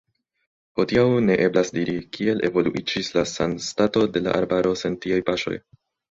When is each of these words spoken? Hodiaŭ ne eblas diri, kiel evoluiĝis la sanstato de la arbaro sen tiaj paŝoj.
Hodiaŭ 0.77 1.01
ne 1.25 1.33
eblas 1.47 1.67
diri, 1.75 1.93
kiel 2.15 2.41
evoluiĝis 2.49 3.11
la 3.17 3.23
sanstato 3.31 4.03
de 4.15 4.23
la 4.29 4.33
arbaro 4.39 4.71
sen 4.83 4.97
tiaj 5.05 5.21
paŝoj. 5.29 5.59